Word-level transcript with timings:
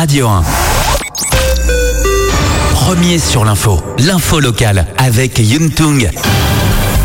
Radio 0.00 0.28
1. 0.28 0.44
Premier 2.72 3.18
sur 3.18 3.44
l'info, 3.44 3.82
l'info 3.98 4.38
locale 4.38 4.86
avec 4.96 5.40
Yuntung. 5.40 6.08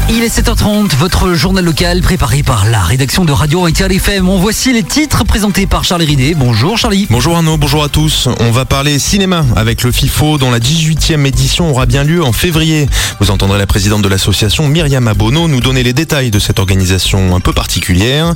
Il 0.10 0.22
est 0.22 0.38
7h30, 0.38 0.96
votre 0.98 1.34
journal 1.34 1.64
local 1.64 2.02
préparé 2.02 2.44
par 2.44 2.70
la 2.70 2.82
rédaction 2.82 3.24
de 3.24 3.32
Radio 3.32 3.66
Inter 3.66 3.88
FM. 3.90 4.30
Voici 4.38 4.74
les 4.74 4.84
titres 4.84 5.24
présentés 5.24 5.66
par 5.66 5.86
Charlie 5.86 6.06
Ridé. 6.06 6.36
Bonjour 6.36 6.78
Charlie. 6.78 7.08
Bonjour 7.10 7.36
Arnaud, 7.38 7.58
bonjour 7.58 7.84
à 7.84 7.90
tous. 7.90 8.28
On 8.42 8.52
va 8.52 8.66
parler 8.66 9.00
cinéma 9.00 9.46
avec 9.56 9.82
le 9.82 9.92
FIFO 9.92 10.38
dont 10.38 10.52
la 10.52 10.60
18e 10.60 11.26
édition 11.26 11.70
aura 11.70 11.86
bien 11.86 12.04
lieu 12.04 12.24
en 12.24 12.34
février. 12.34 12.88
Vous 13.22 13.32
entendrez 13.32 13.58
la 13.58 13.66
présidente 13.66 14.02
de 14.02 14.10
l'association 14.10 14.68
Myriam 14.68 15.08
Abono 15.08 15.48
nous 15.48 15.62
donner 15.62 15.84
les 15.84 15.94
détails 15.94 16.32
de 16.32 16.40
cette 16.40 16.60
organisation 16.60 17.36
un 17.36 17.40
peu 17.40 17.54
particulière. 17.54 18.34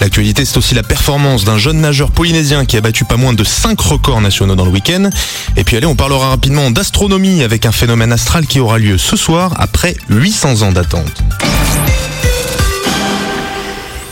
L'actualité 0.00 0.46
c'est 0.46 0.56
aussi 0.56 0.74
la 0.74 0.82
performance 0.82 1.44
d'un 1.44 1.58
jeune 1.58 1.80
nageur 1.80 2.12
polynésien 2.12 2.64
qui 2.64 2.78
a 2.78 2.80
battu 2.80 3.04
pas 3.04 3.16
moins 3.16 3.34
de 3.34 3.44
5 3.44 3.78
records 3.78 4.22
nationaux 4.22 4.56
dans 4.56 4.64
le 4.64 4.70
week-end. 4.70 5.10
Et 5.56 5.64
puis 5.64 5.76
allez, 5.76 5.86
on 5.86 5.96
parlera 5.96 6.30
rapidement 6.30 6.70
d'astronomie 6.70 7.42
avec 7.42 7.66
un 7.66 7.72
phénomène 7.72 8.10
astral 8.10 8.46
qui 8.46 8.58
aura 8.58 8.78
lieu 8.78 8.96
ce 8.96 9.16
soir 9.16 9.54
après 9.58 9.96
800 10.08 10.62
ans 10.62 10.72
d'attente. 10.72 11.09
out. 11.18 11.69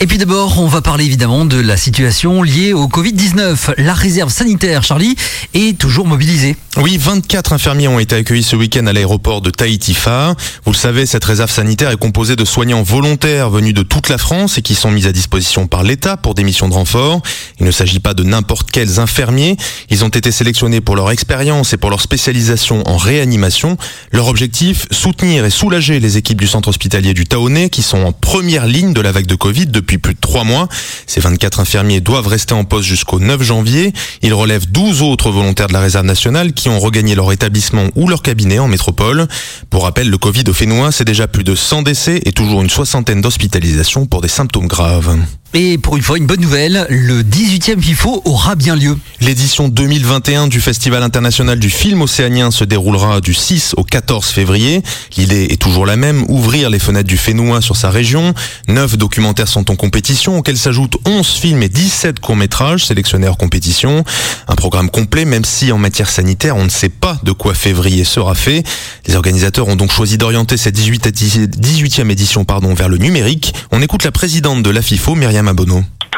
Et 0.00 0.06
puis 0.06 0.16
d'abord, 0.16 0.60
on 0.60 0.68
va 0.68 0.80
parler 0.80 1.04
évidemment 1.04 1.44
de 1.44 1.58
la 1.58 1.76
situation 1.76 2.44
liée 2.44 2.72
au 2.72 2.86
Covid-19. 2.86 3.74
La 3.78 3.94
réserve 3.94 4.30
sanitaire, 4.30 4.84
Charlie, 4.84 5.16
est 5.54 5.76
toujours 5.76 6.06
mobilisée. 6.06 6.54
Oui, 6.76 6.96
24 6.96 7.52
infirmiers 7.52 7.88
ont 7.88 7.98
été 7.98 8.14
accueillis 8.14 8.44
ce 8.44 8.54
week-end 8.54 8.86
à 8.86 8.92
l'aéroport 8.92 9.40
de 9.40 9.50
Tahiti-Fa. 9.50 10.36
Vous 10.64 10.70
le 10.70 10.76
savez, 10.76 11.04
cette 11.04 11.24
réserve 11.24 11.50
sanitaire 11.50 11.90
est 11.90 11.96
composée 11.96 12.36
de 12.36 12.44
soignants 12.44 12.84
volontaires 12.84 13.50
venus 13.50 13.74
de 13.74 13.82
toute 13.82 14.08
la 14.08 14.18
France 14.18 14.56
et 14.56 14.62
qui 14.62 14.76
sont 14.76 14.92
mis 14.92 15.08
à 15.08 15.12
disposition 15.12 15.66
par 15.66 15.82
l'État 15.82 16.16
pour 16.16 16.36
des 16.36 16.44
missions 16.44 16.68
de 16.68 16.74
renfort. 16.74 17.20
Il 17.58 17.66
ne 17.66 17.72
s'agit 17.72 17.98
pas 17.98 18.14
de 18.14 18.22
n'importe 18.22 18.70
quels 18.70 19.00
infirmiers. 19.00 19.56
Ils 19.90 20.04
ont 20.04 20.10
été 20.10 20.30
sélectionnés 20.30 20.80
pour 20.80 20.94
leur 20.94 21.10
expérience 21.10 21.72
et 21.72 21.76
pour 21.76 21.90
leur 21.90 22.02
spécialisation 22.02 22.88
en 22.88 22.98
réanimation. 22.98 23.76
Leur 24.12 24.28
objectif, 24.28 24.86
soutenir 24.92 25.44
et 25.44 25.50
soulager 25.50 25.98
les 25.98 26.18
équipes 26.18 26.40
du 26.40 26.46
centre 26.46 26.68
hospitalier 26.68 27.14
du 27.14 27.24
Taonnet 27.24 27.68
qui 27.68 27.82
sont 27.82 28.04
en 28.04 28.12
première 28.12 28.66
ligne 28.66 28.92
de 28.92 29.00
la 29.00 29.10
vague 29.10 29.26
de 29.26 29.34
Covid 29.34 29.66
depuis 29.66 29.87
plus 29.96 30.12
de 30.12 30.20
trois 30.20 30.44
mois. 30.44 30.68
Ces 31.06 31.20
24 31.20 31.60
infirmiers 31.60 32.02
doivent 32.02 32.26
rester 32.26 32.52
en 32.52 32.64
poste 32.64 32.86
jusqu'au 32.86 33.20
9 33.20 33.42
janvier. 33.42 33.94
Ils 34.20 34.34
relèvent 34.34 34.70
12 34.70 35.00
autres 35.00 35.30
volontaires 35.30 35.68
de 35.68 35.72
la 35.72 35.80
réserve 35.80 36.04
nationale 36.04 36.52
qui 36.52 36.68
ont 36.68 36.78
regagné 36.78 37.14
leur 37.14 37.32
établissement 37.32 37.86
ou 37.94 38.08
leur 38.08 38.20
cabinet 38.20 38.58
en 38.58 38.68
métropole. 38.68 39.26
Pour 39.70 39.84
rappel, 39.84 40.10
le 40.10 40.18
Covid 40.18 40.44
au 40.48 40.52
Fénois, 40.52 40.92
c'est 40.92 41.06
déjà 41.06 41.26
plus 41.26 41.44
de 41.44 41.54
100 41.54 41.82
décès 41.82 42.20
et 42.26 42.32
toujours 42.32 42.60
une 42.60 42.70
soixantaine 42.70 43.22
d'hospitalisations 43.22 44.04
pour 44.04 44.20
des 44.20 44.28
symptômes 44.28 44.66
graves. 44.66 45.16
Et 45.54 45.78
pour 45.78 45.96
une 45.96 46.02
fois, 46.02 46.18
une 46.18 46.26
bonne 46.26 46.42
nouvelle, 46.42 46.86
le 46.90 47.22
18e 47.22 47.80
FIFO 47.80 48.20
aura 48.26 48.54
bien 48.54 48.76
lieu. 48.76 48.98
L'édition 49.22 49.70
2021 49.70 50.46
du 50.46 50.60
Festival 50.60 51.02
international 51.02 51.58
du 51.58 51.70
film 51.70 52.02
océanien 52.02 52.50
se 52.50 52.64
déroulera 52.64 53.22
du 53.22 53.32
6 53.32 53.72
au 53.78 53.82
14 53.82 54.26
février. 54.26 54.82
L'idée 55.16 55.48
est 55.50 55.56
toujours 55.56 55.86
la 55.86 55.96
même, 55.96 56.24
ouvrir 56.28 56.68
les 56.68 56.78
fenêtres 56.78 57.08
du 57.08 57.16
Fénois 57.16 57.62
sur 57.62 57.76
sa 57.76 57.88
région. 57.88 58.34
Neuf 58.68 58.98
documentaires 58.98 59.48
sont 59.48 59.70
en 59.70 59.74
compétition, 59.74 60.36
auxquels 60.36 60.58
s'ajoutent 60.58 60.98
11 61.06 61.26
films 61.26 61.62
et 61.62 61.70
17 61.70 62.20
courts-métrages 62.20 62.84
sélectionnés 62.84 63.26
hors 63.26 63.38
compétition. 63.38 64.04
Un 64.48 64.54
programme 64.54 64.90
complet, 64.90 65.24
même 65.24 65.46
si 65.46 65.72
en 65.72 65.78
matière 65.78 66.10
sanitaire, 66.10 66.56
on 66.56 66.64
ne 66.64 66.68
sait 66.70 66.90
pas 66.90 67.18
de 67.22 67.32
quoi 67.32 67.54
février 67.54 68.04
sera 68.04 68.34
fait. 68.34 68.64
Les 69.06 69.16
organisateurs 69.16 69.68
ont 69.68 69.76
donc 69.76 69.92
choisi 69.92 70.18
d'orienter 70.18 70.58
cette 70.58 70.78
18e 70.78 72.10
édition 72.10 72.44
pardon, 72.44 72.74
vers 72.74 72.90
le 72.90 72.98
numérique. 72.98 73.54
On 73.72 73.80
écoute 73.80 74.04
la 74.04 74.12
présidente 74.12 74.62
de 74.62 74.70
la 74.70 74.82
FIFO, 74.82 75.14
Myriam 75.14 75.37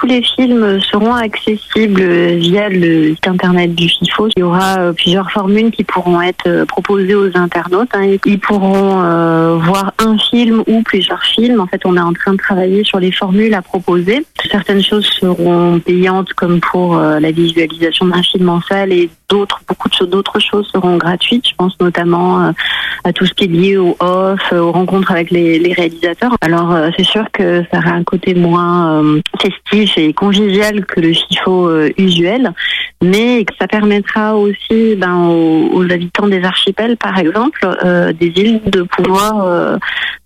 tous 0.00 0.06
les 0.06 0.22
films 0.22 0.80
seront 0.80 1.14
accessibles 1.14 2.02
via 2.36 2.70
le 2.70 3.14
site 3.14 3.26
internet 3.26 3.74
du 3.74 3.86
FIFO. 3.86 4.28
Il 4.28 4.40
y 4.40 4.42
aura 4.42 4.78
euh, 4.78 4.92
plusieurs 4.94 5.30
formules 5.30 5.70
qui 5.70 5.84
pourront 5.84 6.22
être 6.22 6.46
euh, 6.46 6.64
proposées 6.64 7.14
aux 7.14 7.36
internautes. 7.36 7.90
Hein. 7.92 8.16
Ils 8.24 8.38
pourront 8.38 9.02
euh, 9.02 9.58
voir 9.58 9.92
un 9.98 10.16
film 10.16 10.62
ou 10.66 10.82
plusieurs 10.82 11.22
films. 11.22 11.60
En 11.60 11.66
fait, 11.66 11.82
on 11.84 11.98
est 11.98 12.00
en 12.00 12.14
train 12.14 12.32
de 12.32 12.38
travailler 12.38 12.82
sur 12.82 12.98
les 12.98 13.12
formules 13.12 13.52
à 13.52 13.60
proposer. 13.60 14.24
Certaines 14.50 14.82
choses 14.82 15.04
seront 15.04 15.78
payantes, 15.80 16.32
comme 16.32 16.60
pour 16.60 16.96
la 16.96 17.30
visualisation 17.30 18.06
d'un 18.06 18.22
film 18.22 18.48
en 18.48 18.60
salle, 18.62 18.92
et 18.92 19.10
d'autres, 19.28 19.60
beaucoup 19.68 19.88
d'autres 20.06 20.40
choses 20.40 20.68
seront 20.72 20.96
gratuites. 20.96 21.46
Je 21.48 21.54
pense 21.56 21.78
notamment 21.78 22.52
à 23.04 23.12
tout 23.12 23.26
ce 23.26 23.32
qui 23.34 23.44
est 23.44 23.48
lié 23.48 23.76
au 23.76 23.96
off, 24.00 24.52
aux 24.52 24.72
rencontres 24.72 25.12
avec 25.12 25.30
les, 25.30 25.72
réalisateurs. 25.72 26.36
Alors, 26.40 26.76
c'est 26.96 27.04
sûr 27.04 27.24
que 27.32 27.64
ça 27.72 27.78
aura 27.78 27.90
un 27.90 28.04
côté 28.04 28.34
moins 28.34 29.20
festif 29.40 29.96
et 29.96 30.12
convivial 30.12 30.84
que 30.84 31.00
le 31.00 31.12
FIFO 31.12 31.68
euh, 31.68 31.90
usuel, 31.98 32.52
mais 33.02 33.44
ça 33.58 33.66
permettra 33.66 34.36
aussi 34.36 34.96
ben, 34.96 35.28
aux, 35.28 35.82
habitants 35.90 36.28
des 36.28 36.42
archipels, 36.42 36.96
par 36.96 37.18
exemple, 37.18 37.60
euh, 37.84 38.12
des 38.12 38.28
îles, 38.36 38.60
de 38.66 38.82
pouvoir 38.82 39.46
euh, 39.46 39.76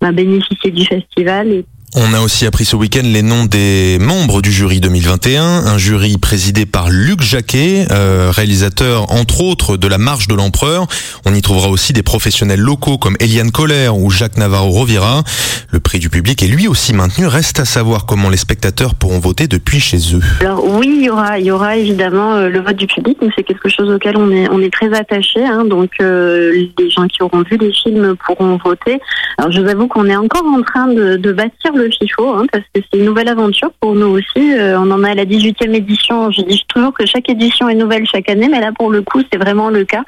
ben, 0.01 0.11
bénéficier 0.11 0.71
du 0.71 0.85
festival 0.85 1.63
on 1.95 2.13
a 2.13 2.19
aussi 2.19 2.45
appris 2.45 2.65
ce 2.65 2.75
week-end 2.75 3.03
les 3.03 3.21
noms 3.21 3.45
des 3.45 3.97
membres 3.99 4.41
du 4.41 4.51
jury 4.51 4.81
2021, 4.81 5.41
un 5.41 5.77
jury 5.77 6.17
présidé 6.17 6.65
par 6.65 6.89
Luc 6.89 7.21
Jacquet, 7.21 7.87
euh, 7.91 8.31
réalisateur 8.31 9.11
entre 9.13 9.41
autres 9.41 9.77
de 9.77 9.87
La 9.87 9.97
Marche 9.97 10.27
de 10.27 10.35
l'Empereur. 10.35 10.87
On 11.25 11.33
y 11.33 11.41
trouvera 11.41 11.69
aussi 11.69 11.93
des 11.93 12.03
professionnels 12.03 12.59
locaux 12.59 12.97
comme 12.97 13.15
Eliane 13.21 13.51
Coller 13.51 13.89
ou 13.93 14.09
Jacques 14.09 14.37
Navarro 14.37 14.71
Rovira. 14.71 15.23
Le 15.71 15.79
prix 15.79 15.99
du 15.99 16.09
public 16.09 16.43
est 16.43 16.47
lui 16.47 16.67
aussi 16.67 16.93
maintenu. 16.93 17.27
Reste 17.27 17.61
à 17.61 17.65
savoir 17.65 18.05
comment 18.05 18.29
les 18.29 18.37
spectateurs 18.37 18.95
pourront 18.95 19.19
voter 19.19 19.47
depuis 19.47 19.79
chez 19.79 19.97
eux. 20.15 20.21
Alors 20.41 20.65
oui, 20.65 20.97
il 20.99 21.05
y 21.05 21.09
aura, 21.09 21.39
il 21.39 21.45
y 21.45 21.51
aura 21.51 21.77
évidemment 21.77 22.35
euh, 22.35 22.49
le 22.49 22.59
vote 22.59 22.75
du 22.75 22.87
public, 22.87 23.17
mais 23.21 23.29
c'est 23.37 23.43
quelque 23.43 23.69
chose 23.69 23.89
auquel 23.89 24.17
on 24.17 24.31
est, 24.31 24.49
on 24.49 24.59
est 24.59 24.73
très 24.73 24.93
attaché. 24.93 25.45
Hein, 25.45 25.63
donc 25.63 25.91
euh, 26.01 26.67
les 26.77 26.89
gens 26.89 27.07
qui 27.07 27.23
auront 27.23 27.43
vu 27.49 27.57
les 27.57 27.71
films 27.71 28.15
pourront 28.25 28.57
voter. 28.63 28.99
Alors 29.37 29.51
je 29.51 29.61
vous 29.61 29.69
avoue 29.69 29.87
qu'on 29.87 30.07
est 30.07 30.15
encore 30.15 30.45
en 30.45 30.61
train 30.61 30.87
de, 30.87 31.15
de 31.15 31.31
bâtir 31.31 31.71
le 31.73 31.84
FIFO, 31.91 32.29
hein, 32.29 32.45
parce 32.51 32.63
que 32.73 32.81
c'est 32.81 32.99
une 32.99 33.05
nouvelle 33.05 33.27
aventure 33.27 33.71
pour 33.79 33.95
nous 33.95 34.07
aussi. 34.07 34.53
Euh, 34.53 34.79
on 34.79 34.89
en 34.91 35.03
a 35.03 35.13
la 35.13 35.25
18e 35.25 35.73
édition. 35.73 36.31
Je 36.31 36.41
dis 36.41 36.63
toujours 36.67 36.93
que 36.93 37.05
chaque 37.05 37.29
édition 37.29 37.69
est 37.69 37.75
nouvelle 37.75 38.05
chaque 38.07 38.29
année, 38.29 38.47
mais 38.49 38.59
là 38.59 38.71
pour 38.77 38.89
le 38.89 39.01
coup 39.01 39.21
c'est 39.31 39.37
vraiment 39.37 39.69
le 39.69 39.85
cas. 39.85 40.03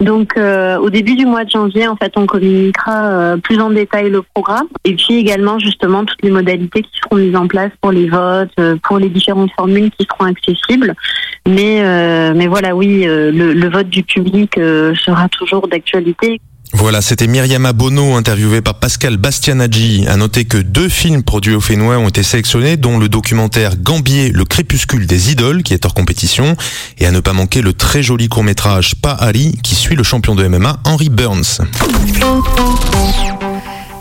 Donc 0.00 0.36
euh, 0.36 0.78
au 0.78 0.90
début 0.90 1.16
du 1.16 1.26
mois 1.26 1.44
de 1.44 1.50
janvier, 1.50 1.88
en 1.88 1.96
fait, 1.96 2.12
on 2.16 2.26
communiquera 2.26 3.06
euh, 3.06 3.36
plus 3.36 3.58
en 3.60 3.70
détail 3.70 4.10
le 4.10 4.22
programme, 4.22 4.68
et 4.84 4.94
puis 4.94 5.14
également 5.14 5.58
justement 5.58 6.04
toutes 6.04 6.22
les 6.22 6.30
modalités 6.30 6.82
qui 6.82 7.00
seront 7.02 7.16
mises 7.16 7.36
en 7.36 7.46
place 7.46 7.70
pour 7.80 7.92
les 7.92 8.08
votes, 8.08 8.54
pour 8.82 8.98
les 8.98 9.08
différentes 9.08 9.50
formules 9.52 9.90
qui 9.98 10.06
seront 10.10 10.30
accessibles. 10.30 10.94
Mais 11.46 11.82
mais 12.34 12.48
voilà, 12.48 12.74
oui, 12.74 13.04
le 13.06 13.68
vote 13.68 13.88
du 13.88 14.02
public 14.02 14.54
sera 14.56 15.28
toujours 15.28 15.68
d'actualité. 15.68 16.40
Voilà, 16.78 17.00
c'était 17.00 17.26
Myriam 17.26 17.64
Abono, 17.64 18.16
interviewée 18.16 18.60
par 18.60 18.74
Pascal 18.74 19.16
Bastianaggi. 19.16 20.06
À 20.08 20.16
noter 20.16 20.44
que 20.44 20.58
deux 20.58 20.90
films 20.90 21.22
produits 21.22 21.54
au 21.54 21.60
Fénois 21.60 21.96
ont 21.96 22.08
été 22.08 22.22
sélectionnés, 22.22 22.76
dont 22.76 22.98
le 22.98 23.08
documentaire 23.08 23.78
Gambier, 23.78 24.30
le 24.30 24.44
crépuscule 24.44 25.06
des 25.06 25.32
idoles, 25.32 25.62
qui 25.62 25.72
est 25.72 25.86
hors 25.86 25.94
compétition, 25.94 26.54
et 26.98 27.06
à 27.06 27.12
ne 27.12 27.20
pas 27.20 27.32
manquer 27.32 27.62
le 27.62 27.72
très 27.72 28.02
joli 28.02 28.28
court-métrage 28.28 28.94
Pas 28.96 29.12
Ali, 29.12 29.58
qui 29.62 29.74
suit 29.74 29.96
le 29.96 30.02
champion 30.02 30.34
de 30.34 30.46
MMA 30.46 30.80
Henry 30.84 31.08
Burns. 31.08 31.62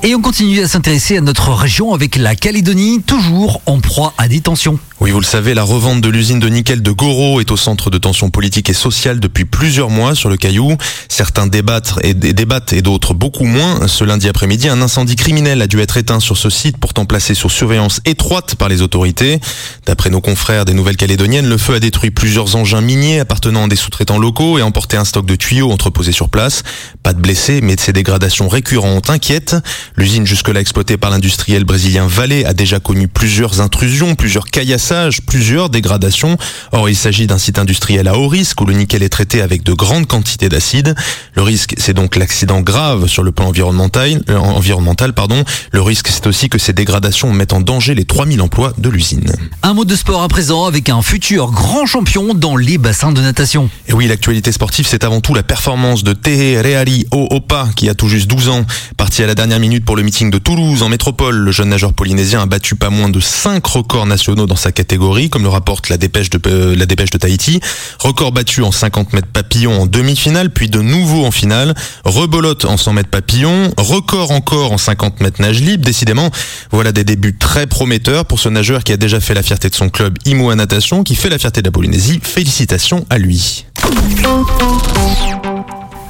Et 0.03 0.13
on 0.13 0.21
continue 0.21 0.59
à 0.59 0.67
s'intéresser 0.67 1.17
à 1.17 1.21
notre 1.21 1.51
région 1.53 1.93
avec 1.93 2.17
la 2.17 2.35
Calédonie, 2.35 3.01
toujours 3.01 3.61
en 3.65 3.79
proie 3.79 4.13
à 4.17 4.27
des 4.27 4.41
tensions. 4.41 4.77
Oui, 5.01 5.11
vous 5.11 5.19
le 5.19 5.25
savez, 5.25 5.53
la 5.53 5.63
revente 5.63 5.99
de 5.99 6.07
l'usine 6.07 6.39
de 6.39 6.47
nickel 6.47 6.81
de 6.81 6.89
Goro 6.89 7.41
est 7.41 7.51
au 7.51 7.57
centre 7.57 7.89
de 7.89 7.97
tensions 7.97 8.29
politiques 8.29 8.69
et 8.69 8.73
sociales 8.73 9.19
depuis 9.19 9.43
plusieurs 9.43 9.89
mois 9.89 10.15
sur 10.15 10.29
le 10.29 10.37
Caillou. 10.37 10.77
Certains 11.09 11.47
débattent 11.47 11.99
et, 12.01 12.81
d'autres 12.81 13.13
beaucoup 13.13 13.43
moins. 13.43 13.89
Ce 13.89 14.05
lundi 14.05 14.29
après-midi, 14.29 14.69
un 14.69 14.81
incendie 14.81 15.17
criminel 15.17 15.61
a 15.61 15.67
dû 15.67 15.81
être 15.81 15.97
éteint 15.97 16.21
sur 16.21 16.37
ce 16.37 16.49
site, 16.49 16.77
pourtant 16.77 17.03
placé 17.03 17.35
sous 17.35 17.49
surveillance 17.49 17.99
étroite 18.05 18.55
par 18.55 18.69
les 18.69 18.81
autorités. 18.81 19.41
D'après 19.85 20.09
nos 20.09 20.21
confrères 20.21 20.63
des 20.63 20.73
Nouvelles-Calédoniennes, 20.73 21.49
le 21.49 21.57
feu 21.57 21.75
a 21.75 21.81
détruit 21.81 22.11
plusieurs 22.11 22.55
engins 22.55 22.79
miniers 22.79 23.19
appartenant 23.19 23.65
à 23.65 23.67
des 23.67 23.75
sous-traitants 23.75 24.17
locaux 24.17 24.59
et 24.59 24.61
emporté 24.61 24.95
un 24.95 25.03
stock 25.03 25.25
de 25.25 25.35
tuyaux 25.35 25.73
entreposés 25.73 26.13
sur 26.13 26.29
place. 26.29 26.63
Pas 27.03 27.11
de 27.11 27.19
blessés, 27.19 27.59
mais 27.61 27.75
ces 27.77 27.91
dégradations 27.91 28.47
récurrentes 28.47 29.09
inquiètent. 29.09 29.57
L'usine 29.97 30.25
jusque-là 30.25 30.61
exploitée 30.61 30.95
par 30.95 31.09
l'industriel 31.09 31.65
brésilien 31.65 32.07
Vallée 32.07 32.45
a 32.45 32.53
déjà 32.53 32.79
connu 32.79 33.09
plusieurs 33.09 33.59
intrusions, 33.59 34.15
plusieurs 34.15 34.45
caillasses 34.45 34.84
plusieurs 35.25 35.69
dégradations. 35.69 36.37
Or, 36.71 36.89
il 36.89 36.95
s'agit 36.95 37.27
d'un 37.27 37.37
site 37.37 37.59
industriel 37.59 38.07
à 38.07 38.17
haut 38.17 38.27
risque 38.27 38.59
où 38.61 38.65
le 38.65 38.73
nickel 38.73 39.03
est 39.03 39.09
traité 39.09 39.41
avec 39.41 39.63
de 39.63 39.73
grandes 39.73 40.07
quantités 40.07 40.49
d'acide. 40.49 40.95
Le 41.35 41.41
risque, 41.41 41.75
c'est 41.77 41.93
donc 41.93 42.15
l'accident 42.15 42.61
grave 42.61 43.07
sur 43.07 43.23
le 43.23 43.31
plan 43.31 43.47
environnemental. 43.47 44.21
Euh, 44.29 44.37
environnemental 44.37 45.13
pardon. 45.13 45.43
Le 45.71 45.81
risque, 45.81 46.09
c'est 46.09 46.27
aussi 46.27 46.49
que 46.49 46.57
ces 46.57 46.73
dégradations 46.73 47.31
mettent 47.31 47.53
en 47.53 47.61
danger 47.61 47.95
les 47.95 48.05
3000 48.05 48.41
emplois 48.41 48.73
de 48.77 48.89
l'usine. 48.89 49.31
Un 49.63 49.73
mot 49.73 49.85
de 49.85 49.95
sport 49.95 50.21
à 50.21 50.27
présent 50.27 50.65
avec 50.65 50.89
un 50.89 51.01
futur 51.01 51.51
grand 51.51 51.85
champion 51.85 52.33
dans 52.33 52.55
les 52.55 52.77
bassins 52.77 53.11
de 53.11 53.21
natation. 53.21 53.69
Et 53.87 53.93
oui, 53.93 54.07
l'actualité 54.07 54.51
sportive, 54.51 54.85
c'est 54.87 55.03
avant 55.03 55.21
tout 55.21 55.33
la 55.33 55.43
performance 55.43 56.03
de 56.03 56.13
Tehe 56.13 56.61
Reali 56.61 57.05
Opa, 57.11 57.69
qui 57.75 57.89
a 57.89 57.95
tout 57.95 58.07
juste 58.07 58.27
12 58.27 58.49
ans. 58.49 58.65
Parti 58.97 59.23
à 59.23 59.27
la 59.27 59.35
dernière 59.35 59.59
minute 59.59 59.85
pour 59.85 59.95
le 59.95 60.03
meeting 60.03 60.29
de 60.29 60.37
Toulouse 60.37 60.83
en 60.83 60.89
métropole, 60.89 61.35
le 61.35 61.51
jeune 61.51 61.69
nageur 61.69 61.93
polynésien 61.93 62.41
a 62.41 62.45
battu 62.45 62.75
pas 62.75 62.89
moins 62.89 63.09
de 63.09 63.19
5 63.19 63.65
records 63.65 64.05
nationaux 64.05 64.45
dans 64.45 64.55
sa 64.55 64.71
catégorie, 64.75 65.29
comme 65.29 65.43
le 65.43 65.49
rapporte 65.49 65.89
la 65.89 65.97
dépêche 65.97 66.29
de, 66.29 66.39
euh, 66.45 66.85
Tahiti. 67.19 67.59
Record 67.99 68.31
battu 68.31 68.61
en 68.61 68.71
50 68.71 69.13
mètres 69.13 69.27
papillon 69.27 69.81
en 69.81 69.85
demi-finale, 69.87 70.51
puis 70.51 70.69
de 70.69 70.81
nouveau 70.81 71.25
en 71.25 71.31
finale. 71.31 71.73
Rebolote 72.03 72.65
en 72.65 72.77
100 72.77 72.93
mètres 72.93 73.09
papillon. 73.09 73.71
Record 73.77 74.31
encore 74.31 74.71
en 74.71 74.77
50 74.77 75.21
mètres 75.21 75.41
nage 75.41 75.61
libre. 75.61 75.83
Décidément, 75.83 76.29
voilà 76.71 76.91
des 76.91 77.03
débuts 77.03 77.35
très 77.37 77.65
prometteurs 77.65 78.25
pour 78.25 78.39
ce 78.39 78.49
nageur 78.49 78.83
qui 78.83 78.93
a 78.93 78.97
déjà 78.97 79.19
fait 79.19 79.33
la 79.33 79.41
fierté 79.41 79.69
de 79.69 79.75
son 79.75 79.89
club 79.89 80.17
Imoa 80.25 80.55
Natation, 80.55 81.03
qui 81.03 81.15
fait 81.15 81.29
la 81.29 81.39
fierté 81.39 81.61
de 81.61 81.67
la 81.67 81.71
Polynésie. 81.71 82.19
Félicitations 82.21 83.05
à 83.09 83.17
lui. 83.17 83.65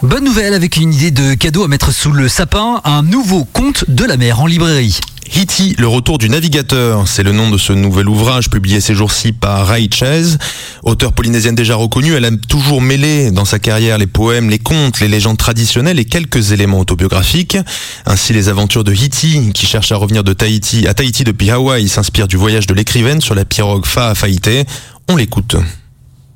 Bonne 0.01 0.23
nouvelle 0.23 0.53
avec 0.53 0.77
une 0.77 0.93
idée 0.93 1.11
de 1.11 1.33
cadeau 1.33 1.63
à 1.63 1.67
mettre 1.67 1.91
sous 1.91 2.11
le 2.11 2.27
sapin, 2.27 2.81
un 2.83 3.01
nouveau 3.01 3.45
conte 3.45 3.85
de 3.87 4.05
la 4.05 4.17
mer 4.17 4.39
en 4.39 4.45
librairie. 4.45 4.99
Hiti, 5.33 5.75
le 5.79 5.87
retour 5.87 6.17
du 6.17 6.29
navigateur, 6.29 7.07
c'est 7.07 7.23
le 7.23 7.31
nom 7.31 7.49
de 7.49 7.57
ce 7.57 7.73
nouvel 7.73 8.07
ouvrage 8.07 8.49
publié 8.49 8.79
ces 8.79 8.93
jours-ci 8.93 9.31
par 9.31 9.67
Ray 9.67 9.89
Chase. 9.91 10.37
Auteur 10.83 11.13
polynésienne 11.13 11.55
déjà 11.55 11.75
reconnue, 11.75 12.13
elle 12.13 12.25
a 12.25 12.31
toujours 12.47 12.81
mêlé 12.81 13.31
dans 13.31 13.43
sa 13.43 13.57
carrière 13.57 13.97
les 13.97 14.07
poèmes, 14.07 14.49
les 14.49 14.59
contes, 14.59 14.99
les 14.99 15.07
légendes 15.07 15.37
traditionnelles 15.37 15.99
et 15.99 16.05
quelques 16.05 16.51
éléments 16.51 16.79
autobiographiques. 16.79 17.57
Ainsi, 18.05 18.33
les 18.33 18.49
aventures 18.49 18.83
de 18.83 18.93
Hiti, 18.93 19.51
qui 19.53 19.65
cherche 19.65 19.91
à 19.91 19.97
revenir 19.97 20.23
de 20.23 20.33
Tahiti 20.33 20.87
à 20.87 20.93
Tahiti 20.93 21.23
depuis 21.23 21.49
Hawaï, 21.49 21.87
s'inspirent 21.87 22.27
du 22.27 22.37
voyage 22.37 22.67
de 22.67 22.73
l'écrivaine 22.73 23.19
sur 23.19 23.35
la 23.35 23.45
pirogue 23.45 23.85
Fa'afaïté. 23.85 24.63
On 25.09 25.15
l'écoute. 25.15 25.55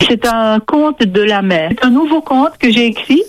C'est 0.08 0.26
un 0.26 0.60
conte 0.60 1.04
de 1.04 1.22
la 1.22 1.42
mer. 1.42 1.72
C'est 1.72 1.86
un 1.86 1.92
nouveau 1.92 2.22
conte 2.22 2.58
que 2.58 2.72
j'ai 2.72 2.88
écrit 2.88 3.22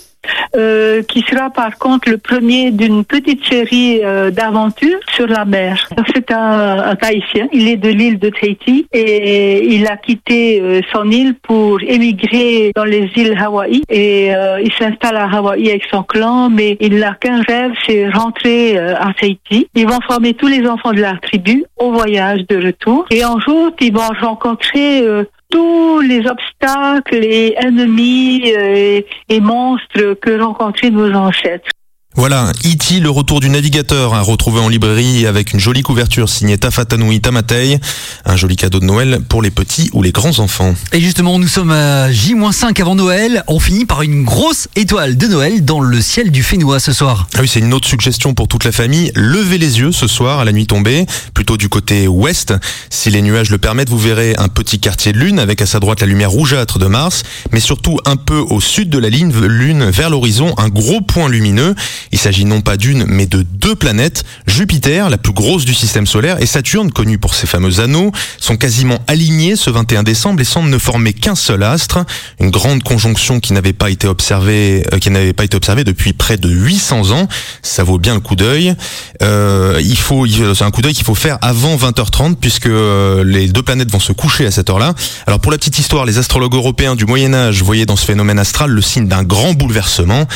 euh, 0.56 1.02
qui 1.02 1.20
sera 1.20 1.50
par 1.50 1.78
contre 1.78 2.11
le 2.11 2.19
premier 2.19 2.70
d'une 2.70 3.05
petite 3.05 3.44
série 3.44 4.00
euh, 4.02 4.31
d'aventures 4.31 4.99
sur 5.14 5.26
la 5.26 5.44
mer. 5.44 5.88
C'est 6.14 6.31
un, 6.32 6.78
un 6.78 6.96
Tahitien, 6.96 7.49
il 7.52 7.69
est 7.69 7.76
de 7.76 7.88
l'île 7.88 8.19
de 8.19 8.31
Tahiti 8.31 8.87
et 8.93 9.75
il 9.75 9.87
a 9.87 9.96
quitté 9.96 10.61
euh, 10.61 10.81
son 10.93 11.11
île 11.11 11.34
pour 11.43 11.81
émigrer 11.82 12.72
dans 12.75 12.84
les 12.84 13.11
îles 13.17 13.37
Hawaï 13.38 13.82
et 13.88 14.34
euh, 14.34 14.61
il 14.61 14.72
s'installe 14.72 15.17
à 15.17 15.28
Hawaï 15.31 15.70
avec 15.70 15.84
son 15.90 16.02
clan 16.02 16.50
mais 16.50 16.76
il 16.81 16.99
n'a 16.99 17.14
qu'un 17.14 17.43
rêve, 17.43 17.73
c'est 17.87 18.08
rentrer 18.08 18.78
à 18.78 19.12
Tahiti. 19.19 19.69
Ils 19.75 19.87
vont 19.87 20.00
former 20.06 20.34
tous 20.34 20.49
les 20.49 20.66
enfants 20.66 20.93
de 20.93 21.00
la 21.00 21.14
tribu 21.23 21.64
au 21.76 21.93
voyage 21.93 22.46
de 22.49 22.56
retour 22.56 23.06
et 23.11 23.25
en 23.25 23.34
route 23.34 23.75
ils 23.81 23.93
vont 23.93 24.00
rencontrer 24.20 25.05
tous 25.50 26.00
les 26.00 26.26
obstacles 26.26 27.25
et 27.25 27.55
ennemis 27.58 28.52
euh, 28.56 29.00
et 29.29 29.41
monstres 29.41 30.14
que 30.14 30.41
rencontraient 30.41 30.91
nos 30.91 31.12
ancêtres. 31.12 31.70
Voilà, 32.17 32.51
E.T. 32.67 32.99
le 32.99 33.09
retour 33.09 33.39
du 33.39 33.49
navigateur 33.49 34.15
à 34.15 34.21
retrouver 34.21 34.59
en 34.59 34.69
librairie 34.69 35.27
avec 35.27 35.53
une 35.53 35.61
jolie 35.61 35.83
couverture 35.83 36.29
signée 36.29 36.59
Tafatanui 36.59 37.21
Tamatei, 37.21 37.79
un 38.25 38.37
joli 38.37 38.57
cadeau 38.57 38.81
de 38.81 38.85
Noël 38.85 39.21
pour 39.29 39.43
les 39.43 39.53
petits 39.53 39.91
ou 39.93 40.03
les 40.03 40.11
grands 40.11 40.41
enfants. 40.41 40.75
Et 40.93 41.01
justement, 41.01 41.39
nous 41.39 41.47
sommes 41.47 41.71
à 41.71 42.11
J-5 42.11 42.81
avant 42.81 42.97
Noël. 42.97 43.45
On 43.47 43.61
finit 43.61 43.87
par 43.87 44.03
une 44.03 44.25
grosse 44.25 44.67
étoile 44.75 45.17
de 45.17 45.29
Noël 45.29 45.65
dans 45.65 45.81
le 45.81 46.01
ciel 46.01 46.33
du 46.33 46.43
Fénois 46.43 46.81
ce 46.81 46.93
soir. 46.93 47.29
Ah 47.37 47.43
oui, 47.43 47.49
c'est 47.49 47.61
une 47.61 47.73
autre 47.73 47.87
suggestion 47.87 48.35
pour 48.35 48.49
toute 48.49 48.65
la 48.65 48.73
famille. 48.73 49.12
Levez 49.15 49.59
les 49.59 49.79
yeux 49.79 49.93
ce 49.93 50.09
soir 50.09 50.41
à 50.41 50.45
la 50.45 50.51
nuit 50.51 50.67
tombée, 50.67 51.07
plutôt 51.33 51.57
du 51.57 51.69
côté 51.69 52.09
ouest. 52.09 52.53
Si 52.91 53.11
les 53.11 53.23
nuages 53.23 53.51
le 53.51 53.59
permettent, 53.59 53.89
vous 53.89 53.99
verrez 53.99 54.35
un 54.37 54.49
petit 54.49 54.81
quartier 54.81 55.12
de 55.12 55.19
lune 55.19 55.39
avec 55.39 55.62
à 55.62 55.67
sa 55.67 55.79
droite 55.79 56.01
la 56.01 56.09
lumière 56.09 56.33
rougeâtre 56.33 56.81
de 56.81 56.87
Mars, 56.87 57.23
mais 57.53 57.61
surtout 57.61 58.01
un 58.05 58.17
peu 58.17 58.39
au 58.39 58.61
sud 58.61 58.91
de 58.91 58.99
la 58.99 59.11
ligne 59.11 59.33
lune 59.33 59.89
vers 59.91 60.11
l'horizon, 60.11 60.55
un 60.59 60.69
gros 60.69 61.01
point 61.01 61.29
lumineux. 61.29 61.77
Il 62.12 62.19
s'agit 62.19 62.44
non 62.44 62.61
pas 62.61 62.76
d'une, 62.76 63.05
mais 63.06 63.26
de 63.26 63.43
deux 63.43 63.75
planètes. 63.75 64.25
Jupiter, 64.47 65.11
la 65.11 65.19
plus 65.19 65.32
grosse 65.32 65.64
du 65.64 65.75
système 65.75 66.06
solaire, 66.06 66.41
et 66.41 66.47
Saturne, 66.47 66.91
connue 66.93 67.19
pour 67.19 67.35
ses 67.35 67.47
fameux 67.47 67.81
anneaux, 67.81 68.12
sont 68.38 68.56
quasiment 68.56 68.99
alignés 69.06 69.56
ce 69.56 69.70
21 69.70 70.02
décembre 70.02 70.41
et 70.41 70.44
semblent 70.44 70.70
ne 70.70 70.79
former 70.79 71.12
qu'un 71.12 71.35
seul 71.35 71.62
astre. 71.62 72.05
Une 72.41 72.50
grande 72.50 72.82
conjonction 72.82 73.41
qui 73.41 73.52
n'avait 73.52 73.73
pas 73.73 73.91
été 73.91 74.06
observée, 74.06 74.85
euh, 74.93 74.99
qui 74.99 75.11
n'avait 75.11 75.32
pas 75.32 75.44
été 75.44 75.56
observée 75.56 75.85
depuis 75.85 76.12
près 76.12 76.37
de 76.37 76.49
800 76.49 77.11
ans. 77.11 77.29
Ça 77.62 77.85
vaut 77.85 77.99
bien 77.99 78.14
le 78.14 78.20
coup 78.20 78.37
d'œil. 78.37 78.75
Euh, 79.23 79.81
il 79.82 79.99
faut, 79.99 80.26
c'est 80.26 80.64
un 80.64 80.70
coup 80.70 80.82
d'œil 80.82 80.94
qu'il 80.94 81.05
faut 81.05 81.14
faire 81.14 81.38
avant 81.43 81.76
20h30 81.76 82.37
puisque 82.37 82.67
euh, 82.67 83.25
les 83.25 83.49
deux 83.49 83.62
planètes 83.62 83.91
vont 83.91 84.00
se 84.00 84.12
coucher 84.12 84.47
à 84.47 84.50
cette 84.50 84.70
heure-là. 84.70 84.94
Alors 85.26 85.41
pour 85.41 85.52
la 85.52 85.58
petite 85.58 85.79
histoire, 85.79 86.05
les 86.05 86.19
astrologues 86.19 86.55
européens 86.55 86.97
du 86.97 87.05
Moyen 87.05 87.35
Âge 87.35 87.62
voyaient 87.62 87.87
dans 87.87 87.97
ce 87.97 88.05
phénomène 88.05 88.38
astral 88.38 88.70
le 88.70 88.82
signe 88.82 89.08
d'un 89.08 89.23
grand 89.23 89.52
bouleversement. 89.55 90.26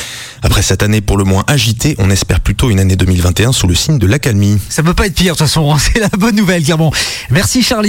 Après 0.43 0.63
cette 0.63 0.83
année 0.83 1.01
pour 1.01 1.17
le 1.17 1.25
moins 1.25 1.45
agitée, 1.55 1.95
on 1.99 2.11
espère 2.11 2.41
plutôt 2.41 2.69
une 2.69 2.81
année 2.81 2.97
2021 2.97 3.53
sous 3.53 3.69
le 3.69 3.77
signe 3.77 3.99
de 3.99 4.07
l'accalmie. 4.09 4.59
Ça 4.69 4.83
peut 4.83 4.93
pas 4.93 5.07
être 5.07 5.15
pire 5.15 5.35
de 5.35 5.39
toute 5.39 5.47
façon, 5.47 5.77
c'est 5.79 6.01
la 6.01 6.09
bonne 6.09 6.35
nouvelle, 6.35 6.65
clairement. 6.65 6.93
Merci 7.31 7.63
Charlie. 7.63 7.83